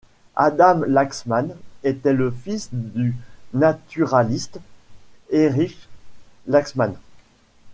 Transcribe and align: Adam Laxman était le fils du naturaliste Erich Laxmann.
Adam 0.35 0.81
Laxman 0.87 1.55
était 1.83 2.13
le 2.13 2.31
fils 2.31 2.69
du 2.71 3.15
naturaliste 3.53 4.59
Erich 5.29 5.87
Laxmann. 6.47 6.95